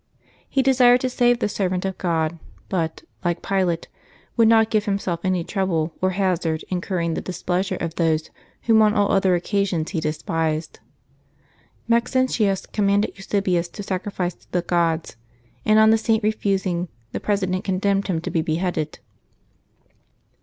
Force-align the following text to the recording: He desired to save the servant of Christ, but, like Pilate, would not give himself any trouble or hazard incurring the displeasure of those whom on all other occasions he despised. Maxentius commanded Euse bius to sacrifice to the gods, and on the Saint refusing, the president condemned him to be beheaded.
He 0.49 0.63
desired 0.63 0.99
to 1.01 1.11
save 1.11 1.37
the 1.37 1.47
servant 1.47 1.85
of 1.85 1.99
Christ, 1.99 2.33
but, 2.69 3.03
like 3.23 3.43
Pilate, 3.43 3.87
would 4.35 4.47
not 4.47 4.71
give 4.71 4.85
himself 4.85 5.19
any 5.23 5.43
trouble 5.43 5.93
or 6.01 6.09
hazard 6.09 6.63
incurring 6.69 7.13
the 7.13 7.21
displeasure 7.21 7.75
of 7.79 7.93
those 7.93 8.31
whom 8.63 8.81
on 8.81 8.95
all 8.95 9.11
other 9.11 9.35
occasions 9.35 9.91
he 9.91 9.99
despised. 9.99 10.79
Maxentius 11.87 12.65
commanded 12.65 13.11
Euse 13.15 13.27
bius 13.43 13.67
to 13.71 13.83
sacrifice 13.83 14.33
to 14.33 14.51
the 14.51 14.63
gods, 14.63 15.17
and 15.65 15.77
on 15.77 15.91
the 15.91 15.99
Saint 15.99 16.23
refusing, 16.23 16.87
the 17.11 17.19
president 17.19 17.63
condemned 17.63 18.07
him 18.07 18.19
to 18.21 18.31
be 18.31 18.41
beheaded. 18.41 18.97